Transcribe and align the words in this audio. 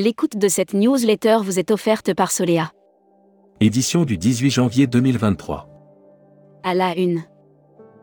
L'écoute 0.00 0.36
de 0.36 0.46
cette 0.46 0.74
newsletter 0.74 1.38
vous 1.42 1.58
est 1.58 1.72
offerte 1.72 2.14
par 2.14 2.30
Solea. 2.30 2.70
Édition 3.60 4.04
du 4.04 4.16
18 4.16 4.48
janvier 4.48 4.86
2023. 4.86 5.68
À 6.62 6.72
la 6.72 6.96
une. 6.96 7.24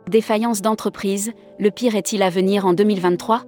Défaillance 0.10 0.62
d'entreprise, 0.62 1.32
le 1.58 1.72
pire 1.72 1.96
est-il 1.96 2.22
à 2.22 2.30
venir 2.30 2.66
en 2.66 2.74
2023 2.74 3.44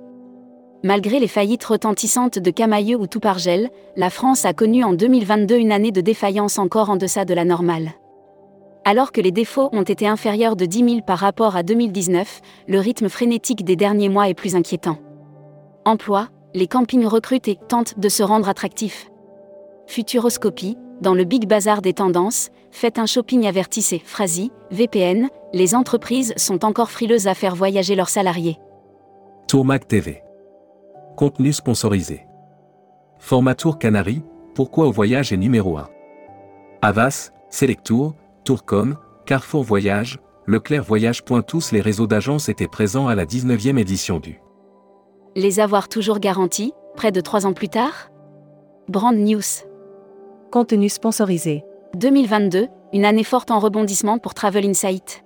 Malgré 0.82 1.20
les 1.20 1.28
faillites 1.28 1.66
retentissantes 1.66 2.40
de 2.40 2.50
Camailleux 2.50 2.96
ou 2.96 3.06
Toupargel, 3.06 3.70
la 3.98 4.10
France 4.10 4.46
a 4.46 4.54
connu 4.54 4.86
en 4.86 4.94
2022 4.94 5.58
une 5.58 5.74
année 5.74 5.92
de 5.92 6.00
défaillance 6.00 6.58
encore 6.58 6.90
en 6.90 6.96
deçà 6.96 7.26
de 7.26 7.34
la 7.34 7.44
normale. 7.44 7.90
Alors 8.86 9.12
que 9.12 9.20
les 9.20 9.34
défauts 9.34 9.68
ont 9.74 9.84
été 9.84 10.08
inférieurs 10.08 10.56
de 10.56 10.66
10 10.66 10.90
000 10.90 11.02
par 11.06 11.20
rapport 11.20 11.58
à 11.58 11.64
2019, 11.64 12.40
le 12.70 12.80
rythme 12.80 13.10
frénétique 13.10 13.66
des 13.66 13.76
derniers 13.76 14.08
mois 14.08 14.30
est 14.30 14.34
plus 14.34 14.56
inquiétant. 14.56 15.00
Emploi, 15.84 16.30
les 16.54 16.68
campings 16.68 17.06
recrutent 17.06 17.48
et 17.48 17.58
tentent 17.68 18.00
de 18.00 18.10
se 18.10 18.24
rendre 18.24 18.50
attractifs. 18.50 19.10
Futuroscopie, 19.88 20.78
dans 21.02 21.14
le 21.14 21.24
Big 21.24 21.48
Bazar 21.48 21.82
des 21.82 21.94
tendances, 21.94 22.50
faites 22.72 23.00
un 23.00 23.06
shopping 23.06 23.46
avertissez, 23.48 24.02
Phrasi, 24.04 24.52
VPN, 24.72 25.30
les 25.54 25.76
entreprises 25.76 26.34
sont 26.38 26.66
encore 26.66 26.92
frileuses 26.92 27.28
à 27.28 27.34
faire 27.34 27.56
voyager 27.56 27.96
leurs 27.96 28.10
salariés. 28.10 28.58
Tourmac 29.48 29.88
TV. 29.88 30.24
Contenu 31.16 31.54
sponsorisé. 31.54 32.28
Format 33.20 33.56
Tour 33.56 33.80
Canary, 33.80 34.24
pourquoi 34.54 34.88
au 34.88 34.92
voyage 34.92 35.32
est 35.32 35.38
numéro 35.38 35.78
1. 35.78 35.88
Avas, 36.82 37.32
Selectour, 37.50 38.14
Tourcom, 38.44 38.98
Carrefour 39.26 39.64
Voyage, 39.64 40.20
Leclerc 40.46 40.84
Voyage. 40.84 41.24
Tous 41.48 41.72
les 41.72 41.82
réseaux 41.82 42.08
d'agences 42.08 42.50
étaient 42.50 42.68
présents 42.68 43.08
à 43.08 43.16
la 43.16 43.26
19e 43.26 43.78
édition 43.78 44.20
du 44.20 44.40
Les 45.38 45.60
avoir 45.60 45.88
toujours 45.88 46.18
garantis, 46.18 46.74
près 46.96 47.12
de 47.12 47.22
trois 47.22 47.46
ans 47.46 47.54
plus 47.54 47.70
tard? 47.70 48.10
Brand 48.88 49.16
News. 49.16 49.44
Contenu 50.52 50.90
sponsorisé. 50.90 51.64
2022, 51.94 52.68
une 52.92 53.06
année 53.06 53.24
forte 53.24 53.52
en 53.52 53.60
rebondissement 53.60 54.18
pour 54.18 54.34
Travel 54.34 54.66
Insight. 54.66 55.24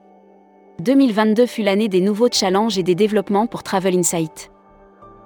2022 0.82 1.46
fut 1.46 1.64
l'année 1.64 1.88
des 1.88 2.02
nouveaux 2.02 2.28
challenges 2.30 2.78
et 2.78 2.84
des 2.84 2.94
développements 2.94 3.48
pour 3.48 3.64
Travel 3.64 3.98
Insight. 3.98 4.52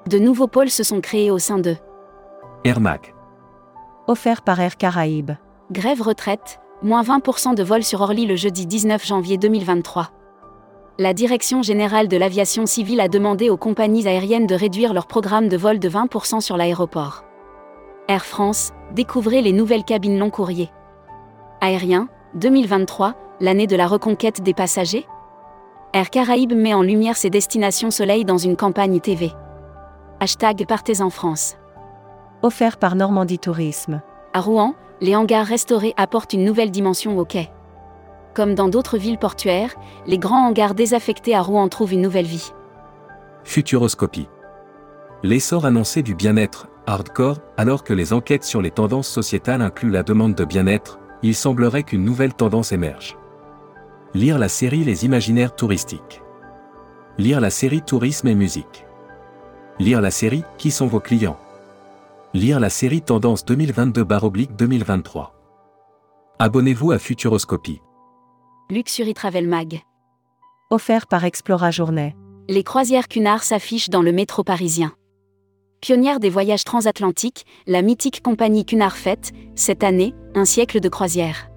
De 0.08 0.20
nouveaux 0.20 0.46
pôles 0.46 0.70
se 0.70 0.84
sont 0.84 1.02
créés 1.02 1.32
au 1.32 1.40
sein 1.40 1.58
de 1.58 1.76
Air 2.64 2.80
Mac. 2.80 3.16
Offert 4.06 4.44
par 4.44 4.60
Air 4.60 4.78
Caraïbes. 4.78 5.32
Grève 5.72 6.04
retraite, 6.04 6.60
moins 6.84 7.02
20% 7.02 7.56
de 7.56 7.64
vols 7.64 7.84
sur 7.84 8.02
Orly 8.02 8.28
le 8.28 8.36
jeudi 8.36 8.68
19 8.68 9.04
janvier 9.04 9.40
2023. 9.40 10.12
La 10.98 11.14
Direction 11.14 11.62
générale 11.62 12.08
de 12.08 12.16
l'aviation 12.16 12.66
civile 12.66 13.02
a 13.02 13.10
demandé 13.10 13.50
aux 13.50 13.58
compagnies 13.58 14.08
aériennes 14.08 14.48
de 14.48 14.56
réduire 14.56 14.94
leur 14.94 15.08
programme 15.08 15.50
de 15.50 15.58
vol 15.58 15.78
de 15.78 15.90
20% 15.90 16.40
sur 16.40 16.56
l'aéroport. 16.56 17.26
Air 18.08 18.24
France, 18.24 18.72
découvrez 18.94 19.42
les 19.42 19.52
nouvelles 19.52 19.84
cabines 19.84 20.18
long 20.18 20.30
courrier. 20.30 20.72
Aérien, 21.60 22.08
2023, 22.36 23.14
l'année 23.42 23.68
de 23.68 23.76
la 23.76 23.88
reconquête 23.88 24.42
des 24.42 24.54
passagers? 24.54 25.06
Air 25.92 26.10
Caraïbes 26.10 26.56
met 26.56 26.74
en 26.74 26.82
lumière 26.82 27.18
ses 27.18 27.30
destinations 27.30 27.92
soleil 27.92 28.24
dans 28.24 28.38
une 28.38 28.56
campagne 28.56 29.02
TV. 29.02 29.34
Hashtag 30.22 30.66
Partez 30.66 31.02
en 31.02 31.10
France. 31.10 31.58
Offert 32.42 32.78
par 32.78 32.96
Normandie 32.96 33.40
Tourisme. 33.40 34.02
À 34.32 34.40
Rouen, 34.40 34.76
les 35.02 35.14
hangars 35.18 35.46
restaurés 35.46 35.94
apportent 35.98 36.32
une 36.32 36.46
nouvelle 36.46 36.72
dimension 36.72 37.18
au 37.18 37.26
quai. 37.26 37.50
Comme 38.36 38.54
dans 38.54 38.68
d'autres 38.68 38.98
villes 38.98 39.18
portuaires, 39.18 39.76
les 40.06 40.18
grands 40.18 40.50
hangars 40.50 40.76
désaffectés 40.76 41.34
à 41.34 41.42
Rouen 41.42 41.70
trouvent 41.70 41.94
une 41.94 42.02
nouvelle 42.02 42.26
vie. 42.26 42.52
Futuroscopie. 43.46 44.28
L'essor 45.24 45.66
annoncé 45.66 46.04
du 46.04 46.16
bien-être, 46.16 46.68
hardcore, 46.86 47.38
alors 47.56 47.86
que 47.86 47.94
les 47.94 48.12
enquêtes 48.12 48.44
sur 48.44 48.62
les 48.62 48.72
tendances 48.72 49.08
sociétales 49.08 49.62
incluent 49.62 49.90
la 49.90 50.04
demande 50.04 50.36
de 50.36 50.44
bien-être, 50.44 51.00
il 51.24 51.34
semblerait 51.34 51.84
qu'une 51.84 52.04
nouvelle 52.04 52.34
tendance 52.34 52.74
émerge. 52.74 53.18
Lire 54.14 54.38
la 54.38 54.50
série 54.50 54.84
Les 54.84 55.06
imaginaires 55.06 55.56
touristiques. 55.56 56.22
Lire 57.18 57.40
la 57.40 57.50
série 57.50 57.82
Tourisme 57.82 58.28
et 58.28 58.36
musique. 58.36 58.86
Lire 59.80 60.02
la 60.02 60.12
série 60.12 60.44
Qui 60.58 60.72
sont 60.72 60.88
vos 60.88 61.00
clients? 61.00 61.40
Lire 62.34 62.60
la 62.60 62.70
série 62.70 63.02
Tendance 63.02 63.46
2022-2023. 63.46 65.30
Abonnez-vous 66.38 66.92
à 66.92 67.00
Futuroscopie. 67.00 67.82
Luxury 68.72 69.14
Travel 69.14 69.48
Mag. 69.48 69.82
Offert 70.72 71.06
par 71.06 71.24
Explora 71.24 71.70
Journée. 71.70 72.16
Les 72.50 72.64
croisières 72.64 73.08
Cunard 73.08 73.44
s'affichent 73.44 73.92
dans 73.92 74.02
le 74.02 74.12
métro 74.12 74.44
parisien. 74.44 74.94
Pionnière 75.82 76.20
des 76.20 76.32
voyages 76.32 76.64
transatlantiques, 76.64 77.46
la 77.68 77.84
mythique 77.84 78.24
compagnie 78.24 78.66
Cunard 78.66 78.98
fête, 78.98 79.34
cette 79.54 79.84
année, 79.84 80.16
un 80.34 80.46
siècle 80.46 80.80
de 80.80 80.90
croisière. 80.90 81.48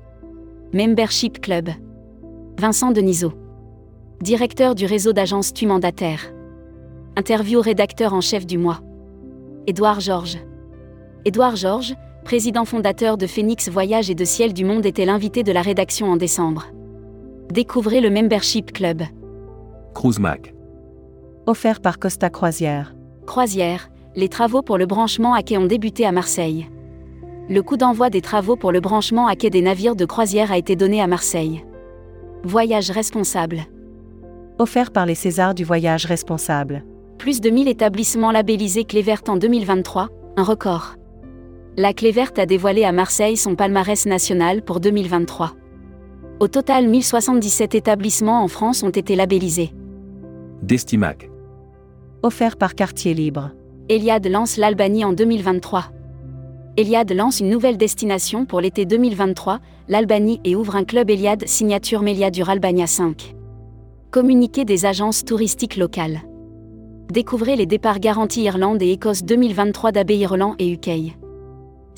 Membership 0.74 1.40
Club. 1.40 1.70
Vincent 2.58 2.90
Denisot. 2.90 3.32
Directeur 4.20 4.74
du 4.74 4.84
réseau 4.84 5.14
d'agences 5.14 5.54
Tu 5.54 5.66
mandataire. 5.66 6.30
Interview 7.16 7.62
rédacteur 7.62 8.12
en 8.12 8.20
chef 8.20 8.44
du 8.44 8.58
mois. 8.58 8.80
Édouard 9.66 10.00
Georges. 10.00 10.40
Édouard 11.24 11.56
Georges, 11.56 11.94
président 12.26 12.66
fondateur 12.66 13.16
de 13.16 13.26
Phoenix 13.26 13.70
Voyage 13.70 14.10
et 14.10 14.14
de 14.14 14.26
Ciel 14.26 14.52
du 14.52 14.66
Monde, 14.66 14.84
était 14.84 15.06
l'invité 15.06 15.42
de 15.42 15.52
la 15.52 15.62
rédaction 15.62 16.12
en 16.12 16.16
décembre. 16.16 16.66
Découvrez 17.50 18.02
le 18.02 18.10
Membership 18.10 18.72
Club. 18.72 19.02
Cruise 19.94 20.18
Mac. 20.18 20.52
Offert 21.46 21.80
par 21.80 21.98
Costa 21.98 22.28
Croisière. 22.28 22.94
Croisière, 23.26 23.88
les 24.14 24.28
travaux 24.28 24.60
pour 24.60 24.76
le 24.76 24.84
branchement 24.84 25.32
à 25.32 25.42
quai 25.42 25.56
ont 25.56 25.64
débuté 25.64 26.04
à 26.04 26.12
Marseille. 26.12 26.68
Le 27.48 27.62
coup 27.62 27.78
d'envoi 27.78 28.10
des 28.10 28.20
travaux 28.20 28.56
pour 28.56 28.70
le 28.70 28.80
branchement 28.80 29.26
à 29.26 29.34
quai 29.34 29.48
des 29.48 29.62
navires 29.62 29.96
de 29.96 30.04
croisière 30.04 30.52
a 30.52 30.58
été 30.58 30.76
donné 30.76 31.00
à 31.00 31.06
Marseille. 31.06 31.64
Voyage 32.44 32.90
responsable. 32.90 33.60
Offert 34.58 34.90
par 34.90 35.06
les 35.06 35.14
Césars 35.14 35.54
du 35.54 35.64
voyage 35.64 36.04
responsable. 36.04 36.84
Plus 37.16 37.40
de 37.40 37.48
1000 37.48 37.66
établissements 37.68 38.30
labellisés 38.30 38.84
Clé 38.84 39.00
verte 39.00 39.30
en 39.30 39.38
2023, 39.38 40.10
un 40.36 40.42
record. 40.42 40.96
La 41.78 41.94
Clé 41.94 42.12
verte 42.12 42.38
a 42.38 42.44
dévoilé 42.44 42.84
à 42.84 42.92
Marseille 42.92 43.38
son 43.38 43.54
palmarès 43.54 44.04
national 44.04 44.60
pour 44.62 44.80
2023. 44.80 45.52
Au 46.40 46.46
total, 46.46 46.86
1077 46.86 47.74
établissements 47.74 48.44
en 48.44 48.48
France 48.48 48.84
ont 48.84 48.90
été 48.90 49.16
labellisés. 49.16 49.72
Destimac. 50.62 51.28
Offert 52.22 52.56
par 52.56 52.76
Quartier 52.76 53.12
Libre. 53.12 53.50
Eliade 53.88 54.28
lance 54.28 54.56
l'Albanie 54.56 55.04
en 55.04 55.12
2023. 55.12 55.86
Eliade 56.76 57.12
lance 57.12 57.40
une 57.40 57.50
nouvelle 57.50 57.76
destination 57.76 58.46
pour 58.46 58.60
l'été 58.60 58.86
2023, 58.86 59.58
l'Albanie, 59.88 60.40
et 60.44 60.54
ouvre 60.54 60.76
un 60.76 60.84
club 60.84 61.10
Eliade 61.10 61.48
signature 61.48 62.02
Méliadur 62.02 62.48
Albania 62.50 62.86
5. 62.86 63.34
Communiqué 64.12 64.64
des 64.64 64.86
agences 64.86 65.24
touristiques 65.24 65.76
locales. 65.76 66.20
Découvrez 67.10 67.56
les 67.56 67.66
départs 67.66 67.98
garantis 67.98 68.42
Irlande 68.42 68.80
et 68.80 68.92
Écosse 68.92 69.24
2023 69.24 69.90
d'AB 69.90 70.10
Irlande 70.12 70.54
et 70.60 70.70
UK. 70.70 71.18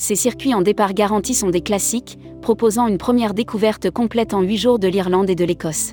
Ces 0.01 0.15
circuits 0.15 0.55
en 0.55 0.63
départ 0.63 0.95
garanti 0.95 1.35
sont 1.35 1.51
des 1.51 1.61
classiques, 1.61 2.19
proposant 2.41 2.87
une 2.87 2.97
première 2.97 3.35
découverte 3.35 3.91
complète 3.91 4.33
en 4.33 4.41
8 4.41 4.57
jours 4.57 4.79
de 4.79 4.89
l'Irlande 4.89 5.29
et 5.29 5.35
de 5.35 5.45
l'Écosse. 5.45 5.93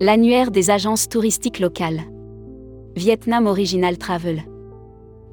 L'annuaire 0.00 0.50
des 0.50 0.70
agences 0.70 1.08
touristiques 1.08 1.60
locales. 1.60 2.00
Vietnam 2.96 3.46
Original 3.46 3.96
Travel. 3.96 4.42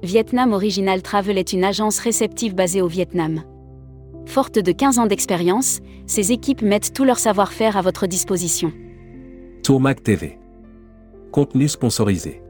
Vietnam 0.04 0.54
Original 0.54 1.02
Travel 1.02 1.40
est 1.40 1.52
une 1.52 1.64
agence 1.64 1.98
réceptive 1.98 2.54
basée 2.54 2.84
au 2.84 2.88
Vietnam. 2.88 3.42
Forte 4.28 4.60
de 4.60 4.72
15 4.72 5.00
ans 5.00 5.08
d'expérience, 5.08 5.80
ces 6.06 6.32
équipes 6.32 6.62
mettent 6.62 6.94
tout 6.94 7.06
leur 7.06 7.18
savoir-faire 7.18 7.76
à 7.76 7.82
votre 7.82 8.06
disposition. 8.06 8.72
Tourmac 9.64 10.04
TV. 10.04 10.38
Contenu 11.32 11.68
sponsorisé. 11.68 12.44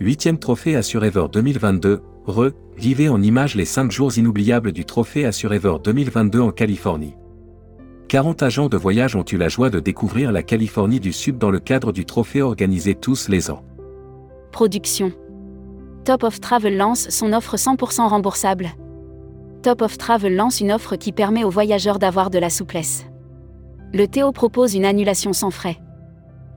8e 0.00 0.38
trophée 0.38 0.76
Assurever 0.76 1.26
2022, 1.32 2.02
Re, 2.26 2.52
vivez 2.76 3.08
en 3.10 3.20
images 3.20 3.54
les 3.54 3.66
5 3.66 3.90
jours 3.90 4.16
inoubliables 4.16 4.72
du 4.72 4.86
trophée 4.86 5.26
Assurever 5.26 5.76
2022 5.82 6.40
en 6.40 6.50
Californie. 6.52 7.14
40 8.08 8.42
agents 8.42 8.68
de 8.68 8.76
voyage 8.76 9.14
ont 9.14 9.24
eu 9.30 9.36
la 9.36 9.48
joie 9.48 9.68
de 9.68 9.80
découvrir 9.80 10.32
la 10.32 10.42
Californie 10.42 11.00
du 11.00 11.12
Sud 11.12 11.36
dans 11.36 11.50
le 11.50 11.58
cadre 11.58 11.92
du 11.92 12.06
trophée 12.06 12.40
organisé 12.40 12.94
tous 12.94 13.28
les 13.28 13.50
ans. 13.50 13.62
Production. 14.52 15.12
Top 16.04 16.22
of 16.22 16.40
Travel 16.40 16.76
lance 16.76 17.10
son 17.10 17.32
offre 17.32 17.56
100% 17.56 18.08
remboursable. 18.08 18.70
Top 19.62 19.82
of 19.82 19.98
Travel 19.98 20.34
lance 20.34 20.60
une 20.60 20.72
offre 20.72 20.96
qui 20.96 21.12
permet 21.12 21.44
aux 21.44 21.50
voyageurs 21.50 21.98
d'avoir 21.98 22.30
de 22.30 22.38
la 22.38 22.50
souplesse. 22.50 23.04
Le 23.92 24.06
Théo 24.06 24.32
propose 24.32 24.74
une 24.74 24.84
annulation 24.84 25.32
sans 25.32 25.50
frais. 25.50 25.78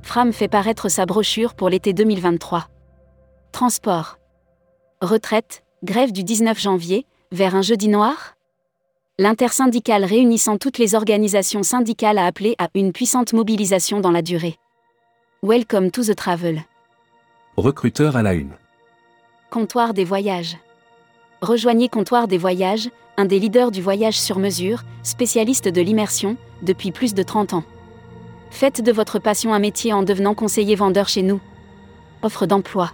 Fram 0.02 0.32
fait 0.32 0.48
paraître 0.48 0.90
sa 0.90 1.06
brochure 1.06 1.56
pour 1.56 1.70
l'été 1.70 1.92
2023. 1.94 2.68
Transport. 3.52 4.18
Retraite, 5.02 5.64
grève 5.84 6.12
du 6.12 6.24
19 6.24 6.60
janvier, 6.60 7.06
vers 7.32 7.54
un 7.54 7.62
jeudi 7.62 7.88
noir? 7.88 8.36
L'intersyndicale 9.20 10.04
réunissant 10.04 10.58
toutes 10.58 10.80
les 10.80 10.96
organisations 10.96 11.62
syndicales 11.62 12.18
a 12.18 12.26
appelé 12.26 12.56
à 12.58 12.70
une 12.74 12.92
puissante 12.92 13.34
mobilisation 13.34 14.00
dans 14.00 14.10
la 14.10 14.24
durée. 14.24 14.56
Welcome 15.44 15.92
to 15.92 16.04
the 16.04 16.16
travel. 16.16 16.64
Recruteur 17.58 18.18
à 18.18 18.24
la 18.24 18.34
une. 18.34 18.54
Comptoir 19.52 19.94
des 19.94 20.04
voyages. 20.04 20.58
Rejoignez 21.44 21.90
Comptoir 21.90 22.28
des 22.28 22.40
Voyages, 22.40 22.90
un 23.18 23.26
des 23.26 23.38
leaders 23.38 23.70
du 23.70 23.84
voyage 23.84 24.20
sur 24.20 24.40
mesure, 24.40 24.82
spécialiste 25.04 25.68
de 25.68 25.82
l'immersion, 25.82 26.38
depuis 26.64 26.92
plus 26.92 27.14
de 27.14 27.22
30 27.22 27.54
ans. 27.54 27.64
Faites 28.50 28.82
de 28.82 28.92
votre 28.92 29.20
passion 29.20 29.54
un 29.54 29.60
métier 29.60 29.94
en 29.94 30.02
devenant 30.02 30.34
conseiller 30.34 30.74
vendeur 30.74 31.08
chez 31.08 31.22
nous. 31.22 31.40
Offre 32.24 32.48
d'emploi. 32.48 32.94